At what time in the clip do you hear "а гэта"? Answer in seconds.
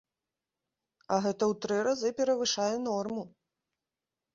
1.13-1.43